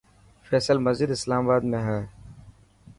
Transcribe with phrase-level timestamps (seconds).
[0.47, 1.99] فيصل مسجد اسلام آباد ۾ هي.